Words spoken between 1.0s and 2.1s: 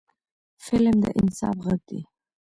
د انصاف غږ دی